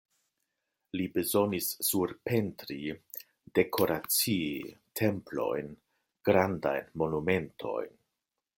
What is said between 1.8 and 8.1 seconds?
surpentri, dekoracii templojn, grandajn monumentojn.